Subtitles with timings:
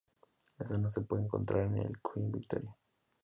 [0.57, 2.75] Esto no se puede encontrar en el "Queen Victoria".